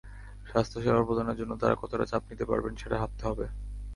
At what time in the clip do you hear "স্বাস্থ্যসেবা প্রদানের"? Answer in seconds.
0.45-1.39